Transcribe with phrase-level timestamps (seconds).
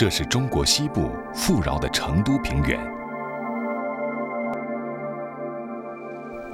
[0.00, 2.80] 这是中国西部富饶的成都平原，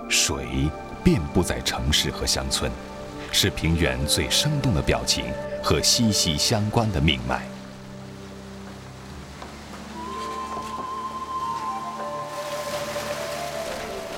[0.08, 0.68] 水
[1.04, 2.68] 遍布在城市和乡村，
[3.30, 5.26] 是平原最生动的表情
[5.62, 7.46] 和息息相关的命脉。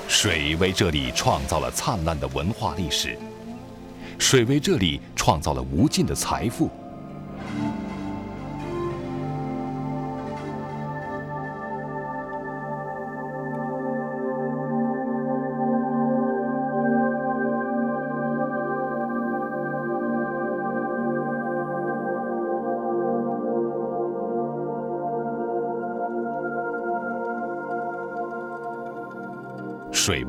[0.07, 3.15] 水为这里创造了灿烂的文化历史，
[4.17, 6.67] 水为这里创造了无尽的财富。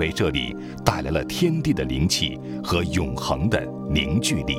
[0.01, 4.57] 为这里带来了天地的灵气和永恒的凝聚力。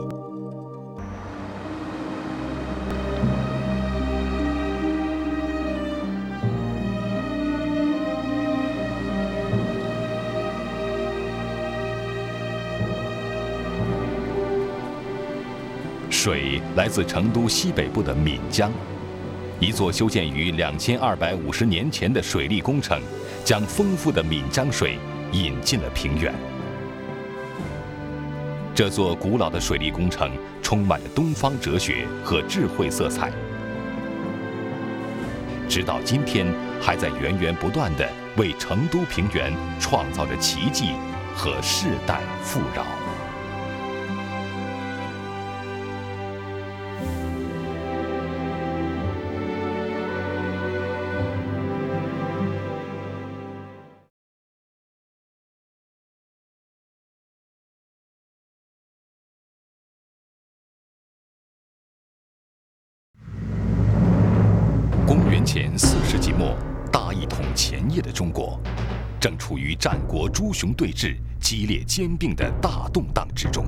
[16.12, 18.72] 水来自成都西北部的岷江，
[19.60, 23.02] 一座修建于两千二百五十年前的水利工程。
[23.44, 25.00] 将丰富的岷江水
[25.32, 26.34] 引进了平原。
[28.74, 30.32] 这座古老的水利工程
[30.62, 33.32] 充满了东方哲学和智慧色彩，
[35.68, 36.48] 直到今天
[36.82, 40.92] 还在源源不断地为成都平原创造着奇迹
[41.36, 43.01] 和世代富饶。
[69.82, 73.66] 战国诸雄对峙、激烈兼并的大动荡之中。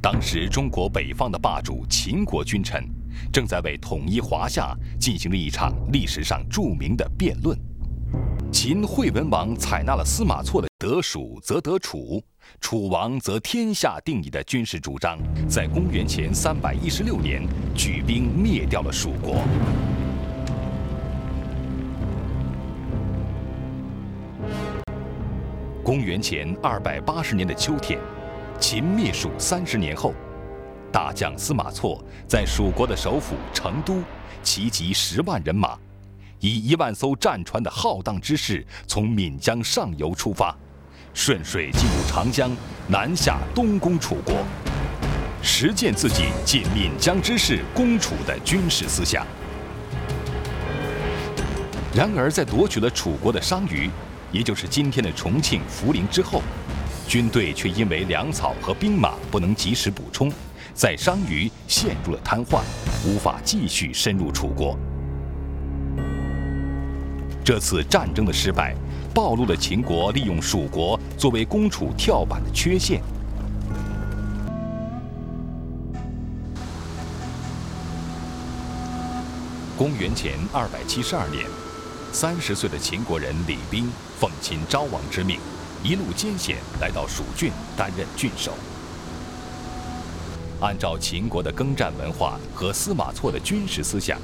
[0.00, 2.88] 当时，中国北方的霸主秦国君臣，
[3.32, 7.58] 正在为统一华夏进行了一场历史上著名的辩论。
[8.52, 12.22] 秦惠文王采纳了司马错的“得蜀则得楚，
[12.60, 19.42] 楚王则天下定矣”的军事主张，在公元前三百一十六年举兵灭掉了蜀国。
[25.84, 28.00] 公元前二百八十年的秋天，
[28.58, 30.14] 秦灭蜀三十年后，
[30.90, 34.02] 大将司马错在蜀国的首府成都，
[34.42, 35.76] 齐集十万人马。
[36.40, 40.56] 以一万艘战船的浩荡之势，从岷江上游出发，
[41.12, 42.50] 顺水进入长江，
[42.88, 44.36] 南下东攻楚国，
[45.42, 49.26] 实践自己借岷江之势攻楚的军事思想。
[51.94, 53.90] 然而，在夺取了楚国的商於，
[54.34, 56.42] 也就是今天的重庆、涪陵之后，
[57.06, 60.28] 军队却因为粮草和兵马不能及时补充，
[60.74, 62.58] 在商於陷入了瘫痪，
[63.06, 64.76] 无法继续深入楚国。
[67.44, 68.74] 这次战争的失败，
[69.14, 73.00] 暴露了秦国利用蜀国作为攻楚跳板的缺陷。
[79.78, 81.44] 公元前二百七十二年，
[82.14, 83.90] 三十岁的秦国人李冰
[84.20, 85.40] 奉秦昭王之命，
[85.82, 88.52] 一路艰险来到蜀郡担任郡守。
[90.60, 94.16] 按照秦国的耕战文化和司马错的军事思想。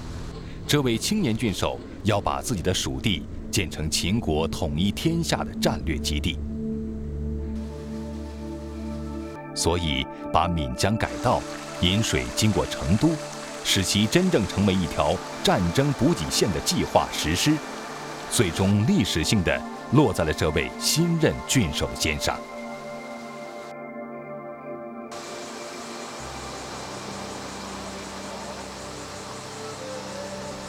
[0.69, 6.39] 这位青年郡守要把自己的蜀地建成秦国统一天下的战略基地，
[9.53, 11.43] 所以把岷江改道，
[11.81, 13.11] 引水经过成都，
[13.65, 17.53] 使其真正成为一条战争补给线的计划实施，
[18.31, 19.61] 最终历史性的
[19.93, 22.39] 落在了这位新任郡守的肩上。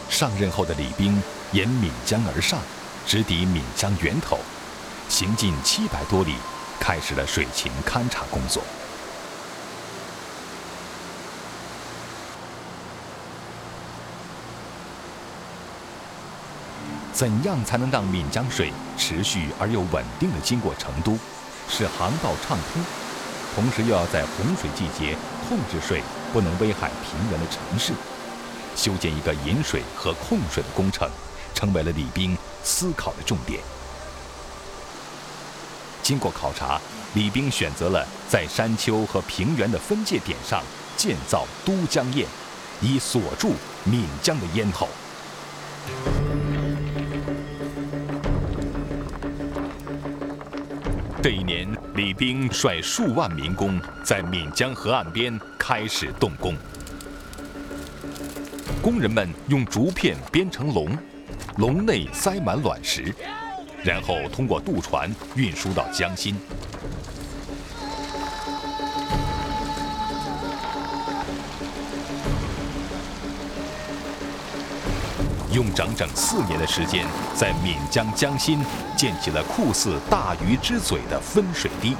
[0.10, 1.22] 上任后的李冰
[1.52, 2.60] 沿岷江而上，
[3.08, 4.38] 直抵岷江源头，
[5.08, 6.36] 行进七百多里，
[6.80, 8.62] 开始了水情勘察工作。
[17.22, 21.20] 怎样才能让岷江水持续而又稳定地经过成都，
[21.70, 22.82] 使航道畅通，
[23.54, 25.16] 同时又要在洪水季节
[25.48, 26.02] 控制水
[26.34, 27.94] 不能危害平原的城市？
[28.76, 31.08] 修建一个引水和控水的工程，
[31.54, 33.60] 成为了李冰思考的重点。
[36.02, 36.82] 经过考察，
[37.14, 40.64] 李冰选择了在山丘和平原的分界点上
[40.98, 42.26] 建造都江堰，
[42.82, 43.54] 以锁住
[43.86, 44.90] 岷江的咽喉。
[51.24, 56.56] 这一年，李冰率数万民工在岷江河岸边开始动工。
[58.82, 60.98] 工人们用竹片编成笼，
[61.58, 63.14] 笼内塞满卵石，
[63.84, 66.36] 然后通过渡船运输到江心。
[75.52, 77.06] 用整整四年的时间，
[77.36, 78.64] 在岷江江心
[78.96, 81.96] 建起了酷似大鱼之嘴的分水堤。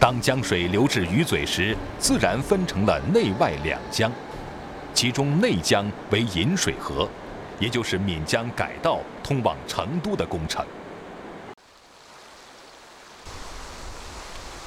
[0.00, 4.10] 当江水流至鱼嘴时，自然分成了内外两江，
[4.92, 7.08] 其中内江为引水河，
[7.60, 10.66] 也就是岷江改道通往成都的工程。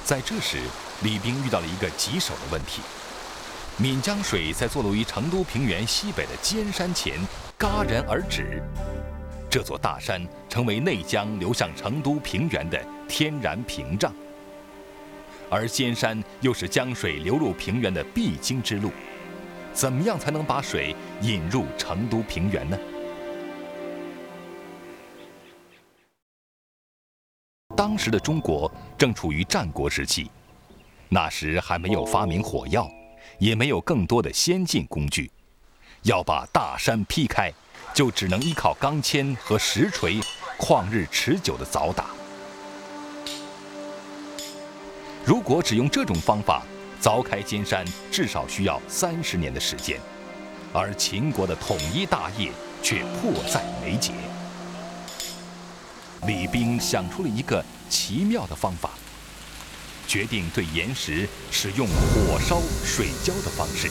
[0.06, 0.60] 在这时，
[1.02, 2.82] 李冰遇到了一个棘手的问题。
[3.80, 7.14] 岷江水在坐落于成都平原西北的尖山前
[7.60, 8.60] 戛然而止，
[9.52, 10.20] 这座大山
[10.50, 14.12] 成为内江流向成都平原的天然屏障，
[15.48, 18.90] 而尖山又是江水流入平原的必经之路，
[19.74, 22.76] 怎么样才能把水引入成都平原呢？
[27.76, 30.32] 当时的中国正处于战国时期，
[31.10, 32.90] 那时还没有发明火药。
[33.40, 35.30] 也没有更多的先进工具，
[36.04, 37.54] 要把大山劈开，
[37.94, 40.20] 就只能依靠钢钎和石锤，
[40.58, 42.08] 旷日持久的凿打。
[45.24, 46.64] 如果只用这种方法
[47.02, 50.00] 凿开金山，至少需要三十年的时间，
[50.74, 52.52] 而秦国的统一大业
[52.82, 54.14] 却迫在眉睫。
[56.26, 58.92] 李冰想出了一个奇妙的方法。
[60.08, 63.90] 决定对岩石使用火烧、水浇的方式。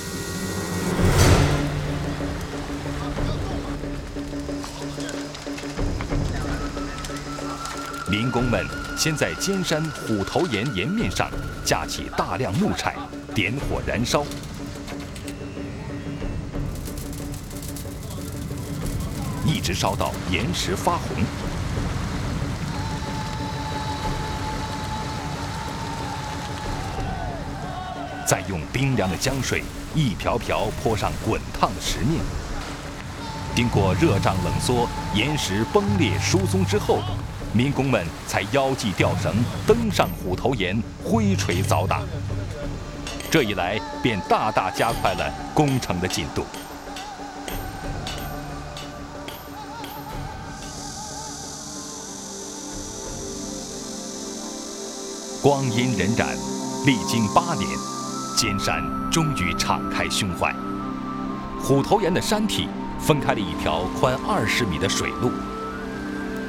[8.08, 8.64] 民工们
[8.96, 11.30] 先在尖山虎头岩岩面上
[11.66, 12.94] 架起大量木柴，
[13.34, 14.24] 点火燃烧，
[19.44, 21.45] 一直烧到岩石发红。
[28.26, 29.62] 再用冰凉的江水
[29.94, 32.20] 一瓢瓢泼上滚烫的石面，
[33.54, 36.98] 经过热胀冷缩，岩石崩裂疏松之后，
[37.52, 39.32] 民工们才腰系吊绳
[39.64, 42.02] 登上虎头岩，挥锤凿打。
[43.30, 46.44] 这一来，便大大加快了工程的进度。
[55.40, 56.26] 光阴荏苒，
[56.84, 57.95] 历经八年。
[58.36, 60.54] 尖山终于敞开胸怀，
[61.58, 62.68] 虎头岩的山体
[63.00, 65.32] 分开了一条宽二十米的水路。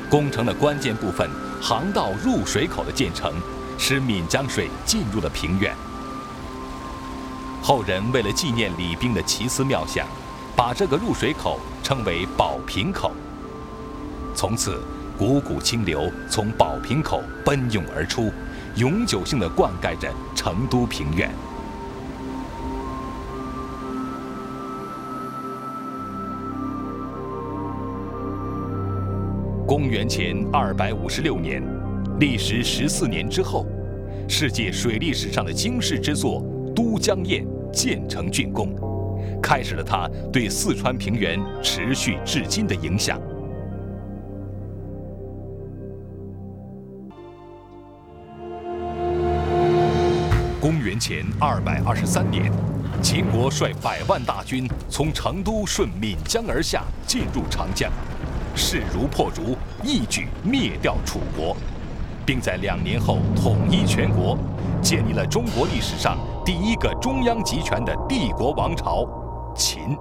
[0.10, 1.30] 工程的关键部分——
[1.64, 3.34] 航道入水口的建成，
[3.78, 5.74] 使岷江水进入了平原。
[7.62, 10.06] 后人为了纪念李冰的奇思妙想，
[10.58, 13.14] 把这个入水口称为宝瓶口。
[14.36, 14.82] 从此，
[15.18, 18.30] 汩汩清流从宝瓶口奔涌而出，
[18.76, 21.34] 永久性的灌溉着成都平原。
[29.78, 31.62] 公元前二百五十六年，
[32.20, 33.64] 历时十四年之后，
[34.28, 36.44] 世界水利史上的惊世之作——
[36.76, 38.74] 都江堰建成竣工，
[39.40, 43.22] 开始了它对四川平原持续至今的影响。
[50.60, 52.52] 公元前二百二十三年，
[53.00, 57.92] 秦国率百万大军从成都顺岷江而下，进入长江。
[58.58, 61.56] 势如破竹，一举灭掉楚国，
[62.26, 64.36] 并在两年后统一全国，
[64.82, 69.08] 建立了中国历史上第一个中央集权的帝国王朝——
[69.56, 69.96] 秦。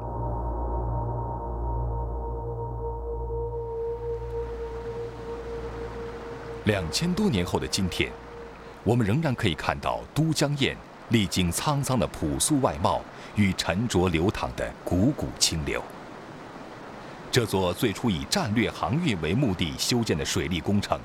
[6.64, 8.10] 两千多年后的今天，
[8.82, 10.74] 我们仍然可以看到都江堰
[11.10, 13.02] 历经沧桑的朴素外貌
[13.36, 15.80] 与沉着流淌的汩汩清流。
[17.36, 20.98] 这座最初以战略航运为目的修建的水利工程，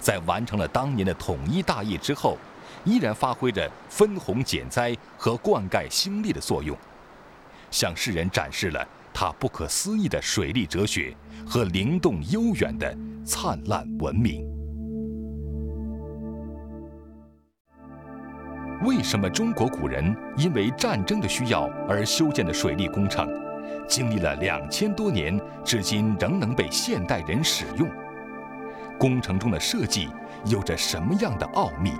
[0.00, 2.36] 在完成了当年的统一大业之后，
[2.84, 6.76] 依然发挥着分洪减灾和灌溉兴利的作用，
[7.70, 11.14] 向世人展示了它不可思议的水利哲学
[11.46, 12.92] 和灵动悠远的
[13.24, 14.44] 灿烂文明。
[18.84, 23.45] 为什么中国古人因为战争的需要而修建的水利工程？
[23.88, 27.88] 经历了两千多年，至今仍能被现代人使用。
[28.98, 30.08] 工程中的设计
[30.46, 31.92] 有着什么样的奥秘？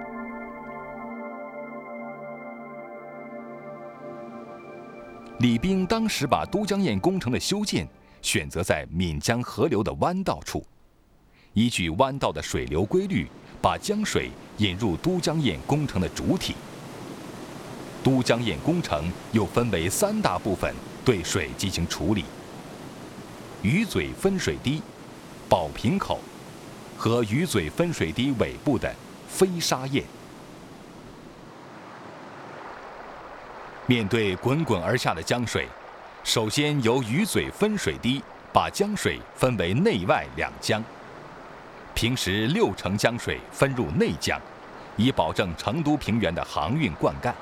[5.40, 7.86] 李冰当时把都江堰工程的修建
[8.22, 10.64] 选择在岷江河流的弯道处，
[11.52, 13.26] 依据弯道的水流规律，
[13.60, 16.54] 把江水引入都江堰工程的主体。
[18.06, 20.72] 都江堰工程又分为三大部分，
[21.04, 22.24] 对水进行处理：
[23.62, 24.80] 鱼嘴分水堤、
[25.48, 26.20] 宝瓶口
[26.96, 28.94] 和鱼嘴分水堤尾部的
[29.26, 30.04] 飞沙堰。
[33.86, 35.66] 面对滚滚而下的江水，
[36.22, 38.22] 首先由鱼嘴分水堤
[38.52, 40.80] 把江水分为内外两江。
[41.92, 44.40] 平时六成江水分入内江，
[44.96, 47.32] 以保证成都平原的航运灌溉。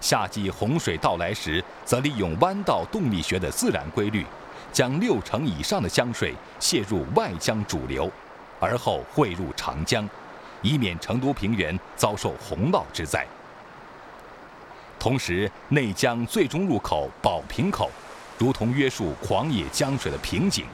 [0.00, 4.24] 夏季洪水到来时，则利用弯道动力学的自然规律，
[4.72, 8.10] 将六成以上的江水泄入外江主流，
[8.58, 10.08] 而后汇入长江，
[10.62, 13.26] 以免成都平原遭受洪涝之灾。
[14.98, 17.90] 同时，内江最终入口宝瓶口，
[18.38, 20.66] 如同约束狂野江水的瓶颈，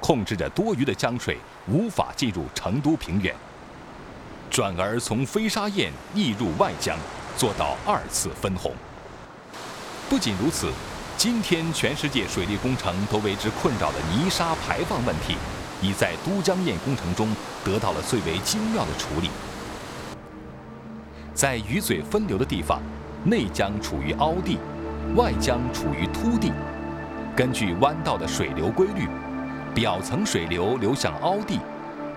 [0.00, 3.34] 控制着多余的江水无法进入成都平原，
[4.50, 6.96] 转而从飞沙堰溢入外江，
[7.38, 8.72] 做到二次分红。
[10.10, 10.70] 不仅如此，
[11.16, 15.36] 今天全世界水利工程都为之困扰的泥沙排放问题，
[15.80, 19.30] 已在都江堰工程中得到了最为精妙的处理。
[21.32, 22.82] 在鱼嘴分流的地方。
[23.24, 24.58] 内江处于凹地，
[25.16, 26.52] 外江处于凸地。
[27.34, 29.08] 根据弯道的水流规律，
[29.74, 31.58] 表层水流流向凹地，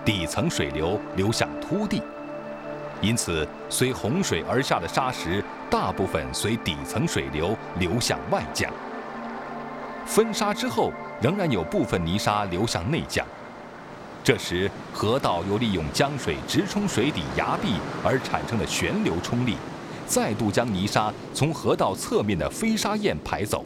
[0.04, 2.00] 底层水流流向凸地。
[3.02, 8.72] 因此，随洪水而下的沙石大部分随底层水流流向外江。
[10.06, 13.26] 分沙之后，仍然有部分泥沙流向内江。
[14.22, 19.56] 这时，河道又利用江水直冲水底崖壁而产生的旋流冲力。
[20.06, 23.64] 再度将泥沙从河道侧面的飞沙堰排走，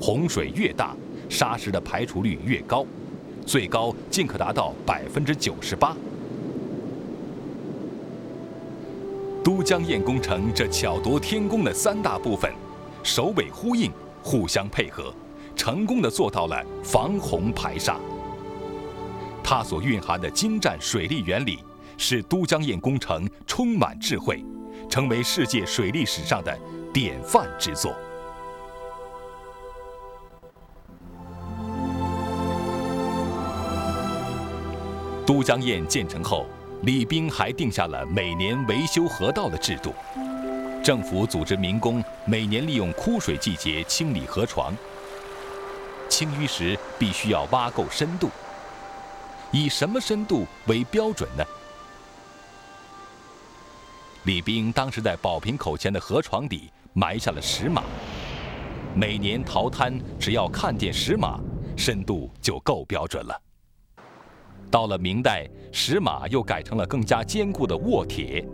[0.00, 0.94] 洪水越大，
[1.28, 2.84] 沙石的排除率越高，
[3.44, 5.96] 最高竟可达到百分之九十八。
[9.42, 12.54] 都江堰工程这巧夺天工的三大部分，
[13.02, 13.90] 首尾呼应，
[14.22, 15.12] 互相配合，
[15.56, 17.98] 成功的做到了防洪排沙。
[19.42, 21.58] 它所蕴含的精湛水利原理，
[21.98, 24.40] 使都江堰工程充满智慧。
[24.88, 26.56] 成为世界水利史上的
[26.94, 27.92] 典范之作。
[35.26, 36.46] 都江堰建成后，
[36.82, 39.94] 李冰还定下了每年维修河道的制度。
[40.84, 44.76] 政府组织民工每年利用枯水季节清理河床。
[46.08, 48.30] 清淤时必须要挖够深度。
[49.50, 51.44] 以什么深度为标准呢？
[54.24, 57.82] 李冰当时在宝瓶口前的河床底埋下了石马，
[58.94, 61.40] 每年淘滩只要看见石马，
[61.76, 63.40] 深度就够标准了。
[64.70, 68.44] 到了明代，石马又改成了更加坚固的卧铁。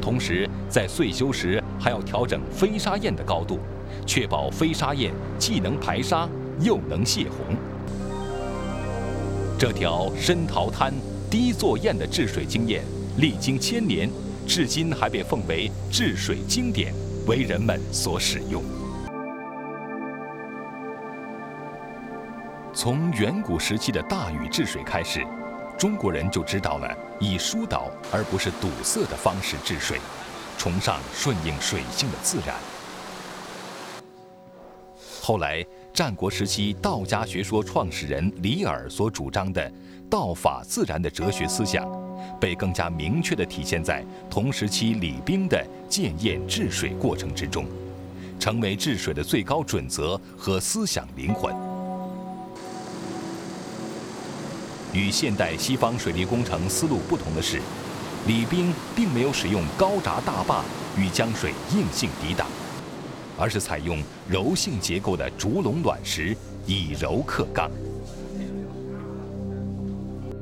[0.00, 3.58] 同时，在岁修时还要调整飞沙堰的高度，
[4.06, 6.28] 确保飞沙堰既能排沙
[6.60, 7.56] 又能泄洪。
[9.58, 10.92] 这条深淘滩。
[11.30, 12.82] 低作堰的治水经验，
[13.18, 14.08] 历经千年，
[14.46, 16.94] 至今还被奉为治水经典，
[17.26, 18.62] 为人们所使用。
[22.80, 25.26] 从远古时期的大禹治水开始，
[25.76, 29.98] 中国人就知道了以疏导而不是堵塞的方式治水，
[30.56, 32.54] 崇尚顺应水性的自然。
[35.20, 39.72] 后来，战国时期道家学说创始人李耳所主张的。
[40.08, 41.84] 道法自然的哲学思想，
[42.38, 47.66] 被更加明确地体现在同时期李冰的建堰治水过程之中，
[48.38, 51.52] 成为治水的最高准则和思想灵魂。
[54.92, 57.60] 与现代西方水利工程思路不同的是，
[58.26, 60.64] 李冰并没有使用高闸大坝
[60.96, 62.46] 与江水硬性抵挡，
[63.38, 67.70] 而是采用柔性结构的竹笼卵石，以柔克刚。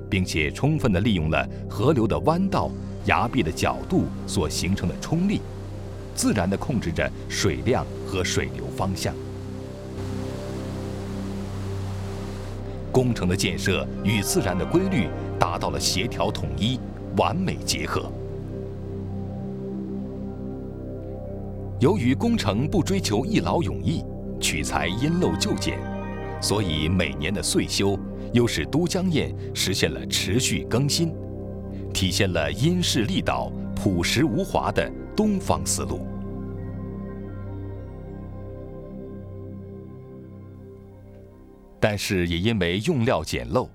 [0.08, 2.70] 并且充分地利用了河流的弯道、
[3.06, 5.40] 崖壁的角度所形成的冲力，
[6.14, 9.12] 自然地控制着水量和水流方向。
[12.96, 15.06] 工程的建设与自然的规律
[15.38, 16.80] 达到了协调统一、
[17.18, 18.10] 完美结合。
[21.78, 24.02] 由于工程不追求一劳永逸，
[24.40, 25.78] 取材因陋就简，
[26.40, 27.98] 所以每年的岁修
[28.32, 31.12] 又使都江堰实现了持续更新，
[31.92, 36.00] 体现了因势利导、朴实无华的东方思路。
[41.88, 43.68] 但是也因为用料简陋，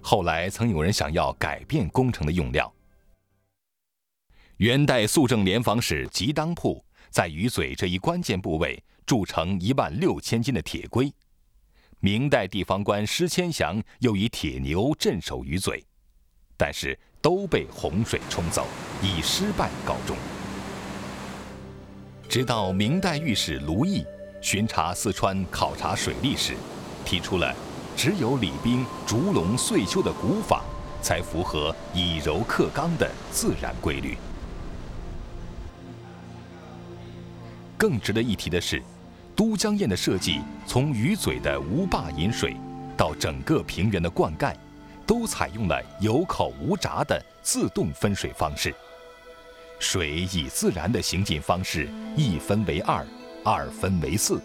[0.00, 2.72] 后来曾有人想要改变工程的用料。
[4.58, 6.80] 元代肃政联防使吉当铺
[7.10, 11.12] 在鱼嘴这一关键部位铸成一万六千斤的铁龟，
[11.98, 15.84] 明代地方官施千祥又以铁牛镇守鱼嘴，
[16.56, 18.64] 但是都被洪水冲走，
[19.02, 20.16] 以失败告终。
[22.28, 24.04] 直到明代御史卢毅
[24.40, 26.54] 巡查四川考察水利时，
[27.06, 27.54] 提出了
[27.96, 30.62] 只有李冰逐龙岁修的古法，
[31.00, 34.18] 才符合以柔克刚的自然规律。
[37.78, 38.82] 更值得一提的是，
[39.34, 42.56] 都江堰的设计，从鱼嘴的无坝引水，
[42.96, 44.54] 到整个平原的灌溉，
[45.06, 48.74] 都采用了有口无闸的自动分水方式。
[49.78, 53.06] 水以自然的行进方式，一分为二，
[53.44, 54.40] 二分为四，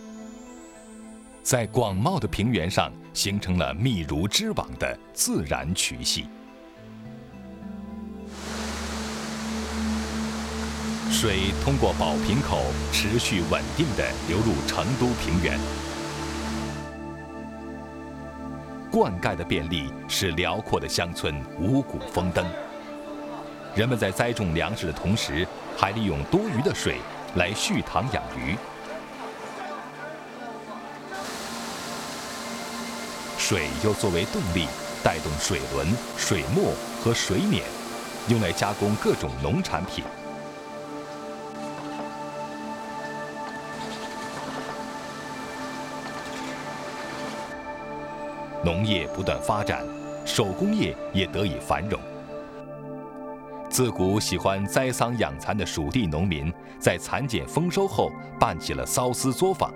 [1.43, 6.27] 在广袤的平原上形成了密如织网的自然渠系。
[11.09, 15.59] 水通过宝瓶口持续稳定地流入成都平原，
[18.91, 22.45] 灌溉的便利使辽阔的乡村五谷丰登。
[23.75, 26.97] 人们在栽种粮食的同时，还利用多余的水
[27.35, 28.55] 来蓄塘养鱼。
[33.51, 34.65] 水又作为动力，
[35.03, 35.85] 带动水轮、
[36.15, 36.71] 水磨
[37.03, 37.65] 和水碾，
[38.29, 40.05] 用来加工各种农产品。
[48.63, 49.85] 农业不断发展，
[50.25, 51.99] 手工业也得以繁荣。
[53.69, 59.69] 自古喜欢栽桑养蚕的蜀地农民，在蚕茧丰收后办起了缫丝作坊。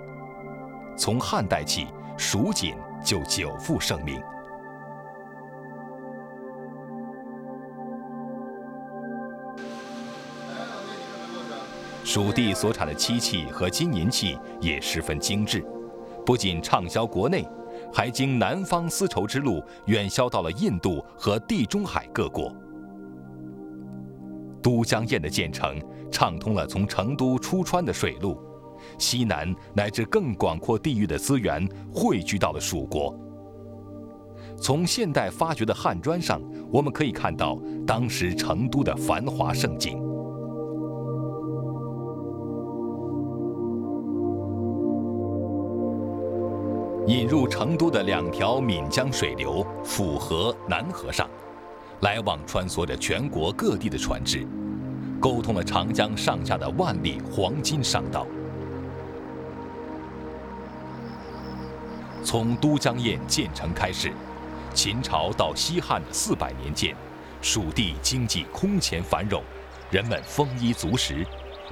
[0.96, 2.74] 从汉代起，蜀锦
[3.06, 4.20] 就久负盛名。
[12.02, 15.64] 蜀地所产的漆器和金银器也十分精致，
[16.24, 17.46] 不仅畅销国内。
[17.92, 22.52] 还经南方丝绸之路远销到了印度和地中海各国。
[24.60, 28.36] 都江堰的建成，畅通了从成都出川的水路，
[28.98, 33.18] 西南乃至更广阔地域的资源汇聚到了蜀国。
[34.58, 36.40] 从现代发掘的汉砖上，
[36.72, 40.02] 我们可以看到当时成都的繁华盛景。
[47.06, 51.28] 引入成都的两条岷江水流府河、南河上，
[52.00, 54.44] 来往穿梭着全国各地的船只，
[55.20, 58.26] 沟通了长江上下的万里黄金商道。
[62.26, 64.12] 从都江堰建成开始，
[64.74, 66.92] 秦朝到西汉的四百年间，
[67.40, 69.40] 蜀地经济空前繁荣，
[69.92, 71.24] 人们丰衣足食，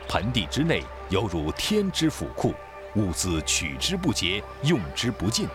[0.08, 2.54] 盆地之内犹如天之府库。
[2.94, 5.48] 物资取之不竭，用之不尽，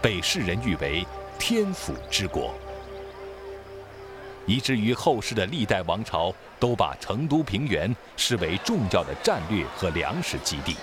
[0.00, 1.04] 被世人誉为
[1.40, 2.54] 天府之国，
[4.46, 10.76] 以至于后世的历代王朝都把成都平原视为重要的战略和粮食基地。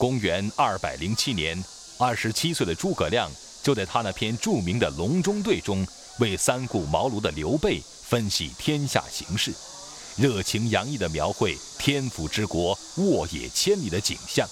[0.00, 1.62] 公元二百零七年，
[1.98, 3.30] 二十七岁的诸葛亮。
[3.62, 5.86] 就在他那篇著名的《隆中对》中，
[6.20, 9.52] 为三顾茅庐的刘备分析天下形势，
[10.16, 14.48] 热情洋溢地描绘天府之国沃野千里的景象，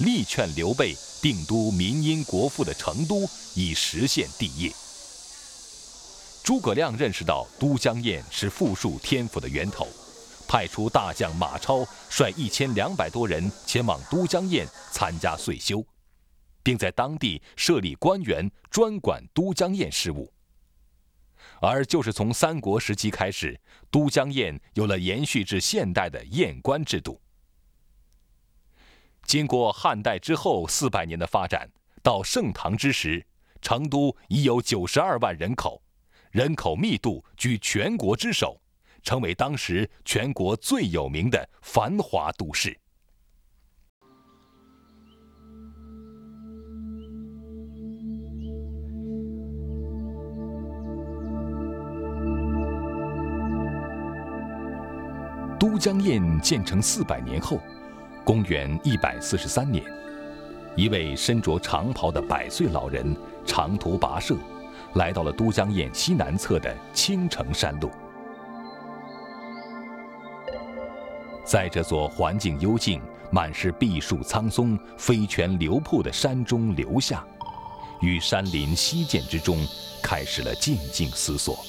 [0.00, 4.70] 力劝刘备定都民殷国富的成都，以实现帝业。
[6.44, 9.88] 诸葛亮认识到都江堰是富庶天府的源头，
[10.48, 15.84] 派出大将马超率一千两百多人前往都江堰参加岁修。
[16.64, 20.32] 并在当地设立官员，专管都江堰事务。
[21.60, 27.20] 而就是从三国时期开始，都江堰有了延续至现代的堰官制度。
[29.24, 31.68] 经过汉代之后四百年的发展，
[32.00, 33.26] 到盛唐之时，
[33.60, 35.82] 成都已有九十二万人口，
[36.30, 38.61] 人口密度居全国之首，
[39.02, 42.76] 成为当时全国最有名的繁华都市。
[55.58, 57.60] 都江堰建成四百年后，
[58.24, 59.84] 公元一百四十三年，
[60.74, 64.36] 一位身着长袍的百岁老人长途跋涉，
[64.94, 67.88] 来到了都江堰西南侧的青城山路。
[71.52, 72.98] 在这座环境幽静、
[73.30, 77.22] 满是碧树苍松、飞泉流瀑的山中留下，
[78.00, 79.62] 于山林溪涧之中，
[80.02, 81.62] 开始了静静思索。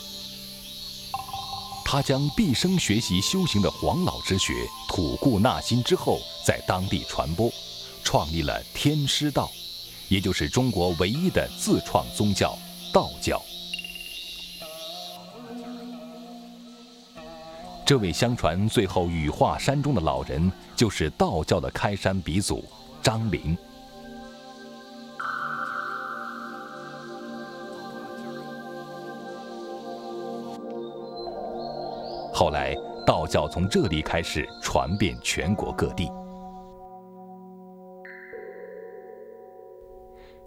[1.84, 4.54] 他将毕生学习修行的黄老之学
[4.88, 7.52] 吐故纳新之后，在当地传播，
[8.06, 9.52] 创立了天师道，
[10.08, 12.58] 也就是中国唯一的自创宗教——
[12.93, 13.43] 道教。
[17.86, 22.63] 这位相传最后羽化山中的老人，就是道教的开山鼻祖
[23.02, 23.58] 张陵。
[32.34, 32.74] 后来，
[33.06, 36.10] 道教从这里开始传遍全国各地。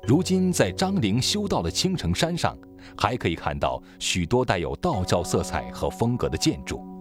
[0.02, 2.56] 如今，在张陵修道的青城山上，
[2.96, 6.95] 还可以看到许多带有道教色彩和风格的建筑。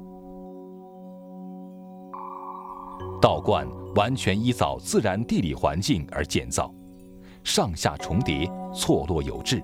[3.26, 6.72] 道观完全依照自然地理环境而建造，
[7.44, 9.64] 上下重叠，错落有致，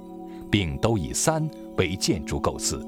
[0.49, 1.47] 并都以三
[1.77, 2.83] 为建筑构思，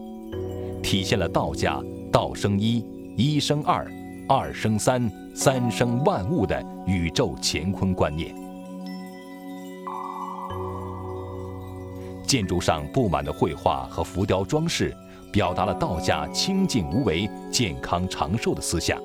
[0.82, 1.80] 体现了道家
[2.12, 2.84] “道生一，
[3.16, 3.86] 一生二，
[4.28, 8.34] 二生三，三生万物”的宇宙乾坤观念。
[12.26, 14.92] 建筑上布满的绘画和浮雕装饰，
[15.32, 19.00] 表达了道家清净无为、健康长寿的思想。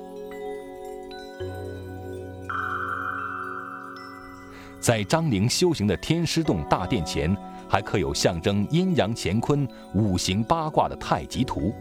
[4.81, 7.37] 在张陵修行的天师洞大殿前，
[7.69, 11.75] 还刻有象征阴阳乾坤、五行八卦的太极图。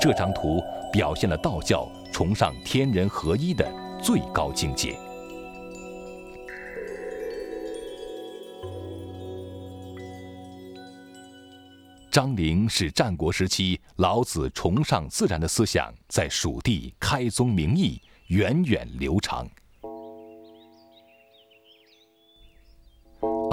[0.00, 0.60] 这张图
[0.92, 3.64] 表现了道教崇尚天人合一的
[4.02, 4.96] 最高境界。
[12.10, 19.48] 张陵是战国时期老子崇尚自然的思想在蜀地开宗明义、源远流长。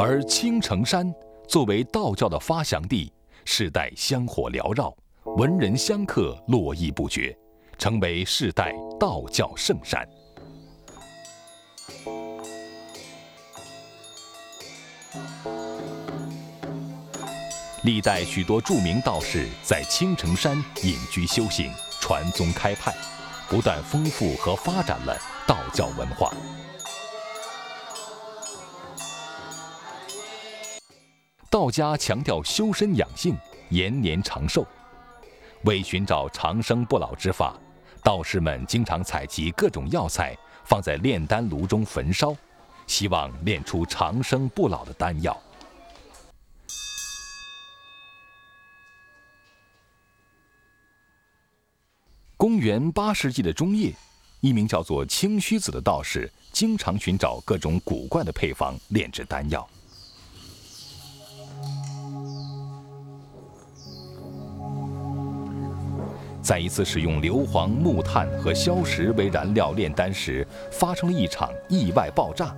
[0.01, 1.13] 而青城山
[1.45, 3.11] 作为道教的发祥地，
[3.43, 4.95] 世代香火缭绕，
[5.35, 7.37] 文人香客络绎不绝，
[7.77, 10.07] 成为世代道教圣山。
[17.83, 22.95] 历代许多著名道士在青城山隐居修行、传宗开派，
[23.49, 26.31] 不断丰富和发展了道教文化。
[31.49, 33.35] 道家强调修身养性、
[33.69, 34.63] 延年长寿，
[35.63, 37.57] 为寻找长生不老之法，
[38.03, 42.35] 道士们经常采集各种药材，放在炼丹炉中焚烧，
[42.85, 45.35] 希望炼出长生不老的丹药。
[52.37, 53.91] 公元八世纪的中叶，
[54.39, 59.67] 一名叫做清虚子的道士，经常寻找各种古怪的配方炼制丹药。
[66.41, 72.55] 在一次使用硫磺、木炭和硝石为燃料炼丹时，发生了一场意外爆炸。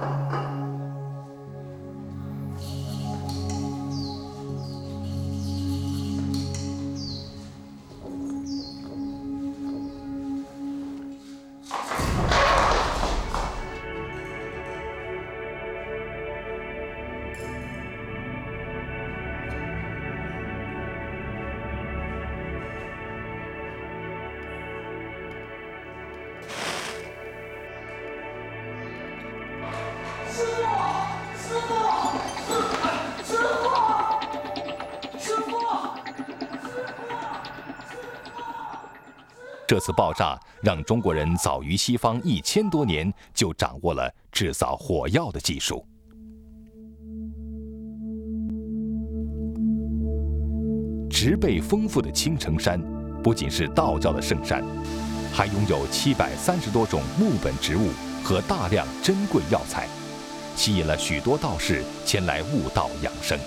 [39.71, 45.87] 这次爆炸让中国人早于西方一千多年就掌握了制造火药的技术。
[51.09, 52.81] 植被丰富的青城山
[53.23, 54.61] 不仅是道教的圣山，
[55.31, 57.91] 还拥有七百三十多种木本植物
[58.25, 59.87] 和大量珍贵药材，
[60.53, 63.39] 吸引了许多道士前来悟道养生。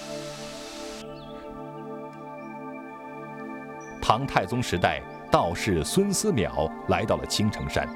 [4.00, 5.02] 唐太宗时代。
[5.34, 7.88] 道士孙思邈来到了青城山，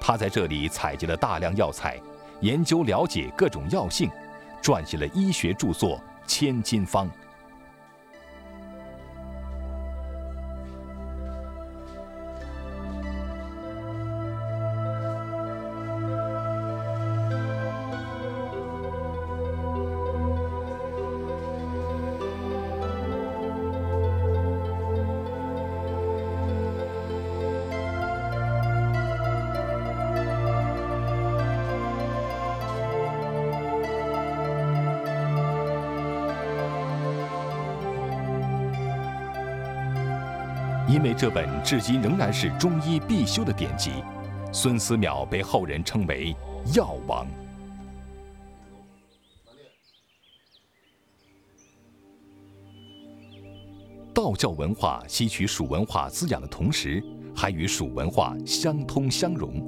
[0.00, 1.96] 他在这里采集了大量药材，
[2.40, 4.10] 研究了解各种药性，
[4.60, 5.90] 撰写了医学著作
[6.26, 7.06] 《千金方》。
[41.18, 43.90] 这本至今仍然是中医必修的典籍，
[44.52, 46.32] 孙思邈被后人称为
[46.76, 47.26] “药王”。
[54.14, 57.02] 道教文化吸取蜀文化滋养的同时，
[57.34, 59.60] 还与蜀文化相通相融。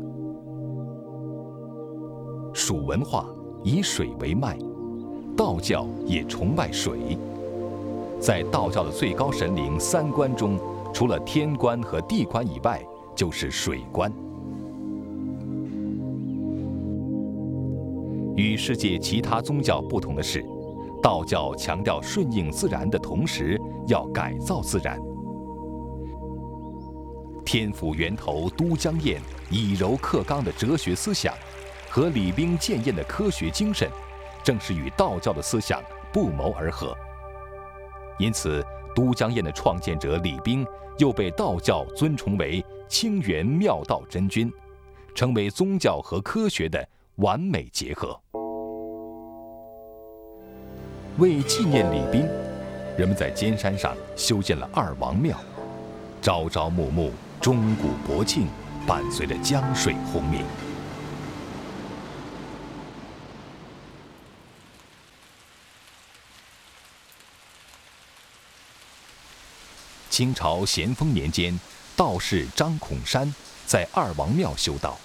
[2.54, 3.26] 蜀文化
[3.64, 4.56] 以水为脉，
[5.36, 7.18] 道教也崇拜水。
[8.20, 10.56] 在道教的最高神灵三官中，
[10.92, 12.83] 除了天官和地官以外，
[13.16, 14.12] 就是水官。
[18.37, 20.44] 与世界其他宗教不同的是。
[21.03, 25.00] 道教强调顺应自然的同时，要改造自然。
[27.42, 29.18] 天府源头都江堰
[29.50, 31.33] 以柔克刚的哲学思想，
[31.88, 33.88] 和李冰建堰的科学精神，
[34.44, 36.94] 正是与道教的思想不谋而合。
[38.18, 38.62] 因此，
[38.94, 40.66] 都江堰的创建者李冰
[40.98, 44.53] 又被道教尊崇为清源妙道真君，
[45.14, 48.18] 成为宗教和科学的完美结合。
[51.18, 52.26] 为纪念李冰，
[52.96, 55.37] 人们在尖山上修建了二王庙，
[56.22, 58.44] 朝朝暮暮，钟鼓博磬，
[58.87, 60.42] 伴随着江水轰鸣。
[70.10, 71.58] 清朝咸丰年间，
[71.96, 73.32] 道士张孔山
[73.64, 74.98] 在二王庙修道。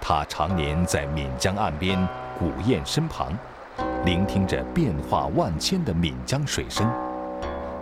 [0.00, 1.98] 他常年在岷江岸边
[2.38, 3.36] 古堰身旁，
[4.06, 6.88] 聆听着变化万千的闽江水声，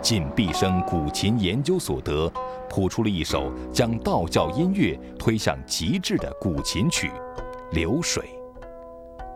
[0.01, 2.27] 尽毕生古琴研究所得，
[2.67, 7.11] 谱出了一首将道教音乐推向极致的古琴曲
[7.75, 8.23] 《流水》，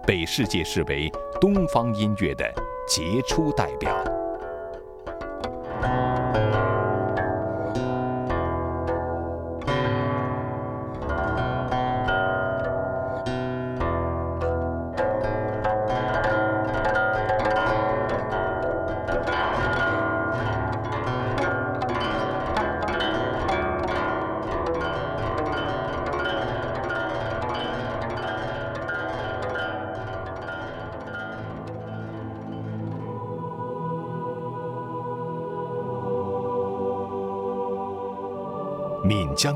[0.08, 1.08] 被世界视为
[1.40, 2.52] 东方音乐的
[2.88, 4.19] 杰出代表。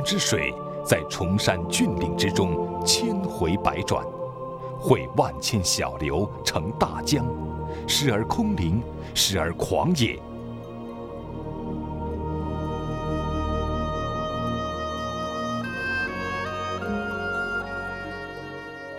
[0.04, 0.54] 之水
[0.86, 4.06] 在崇山峻岭之中千回百转，
[4.78, 7.26] 汇万千小流成大江，
[7.88, 10.20] 时而空灵，时而狂野。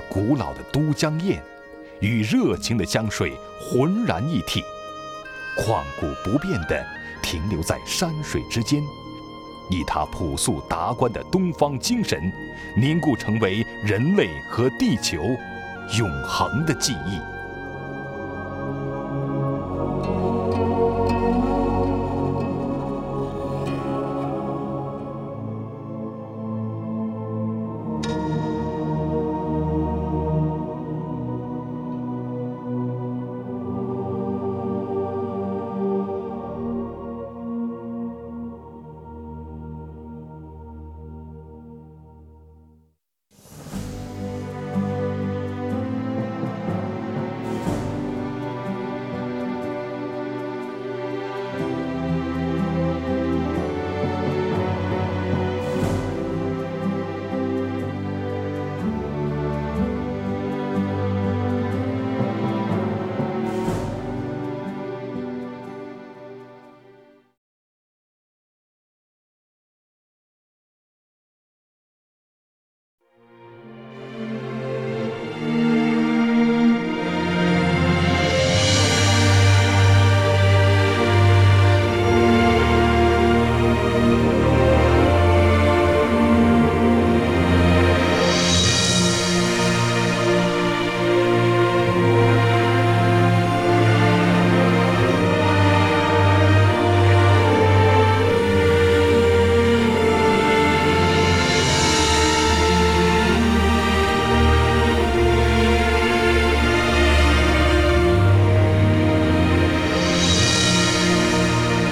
[0.08, 1.42] 古老的都江堰
[2.00, 4.62] 与热情的江水浑然一体，
[5.58, 6.82] 旷古不变地
[7.20, 8.82] 停留在山水之间。
[9.70, 12.32] 以他朴素达观的东方精神，
[12.76, 15.22] 凝固成为人类和地球
[15.98, 17.18] 永恒的记忆。